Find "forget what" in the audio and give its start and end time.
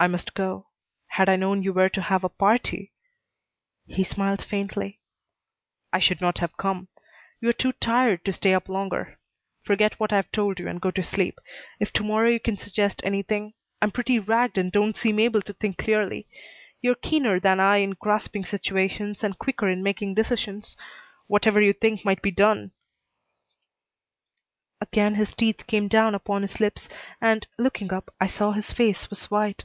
9.64-10.12